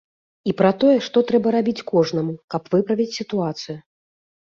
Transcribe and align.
І 0.51 0.55
пра 0.61 0.71
тое, 0.83 0.95
што 1.09 1.23
трэба 1.33 1.53
рабіць 1.57 1.85
кожнаму, 1.93 2.33
каб 2.57 2.63
выправіць 2.75 3.11
сітуацыю. 3.21 3.81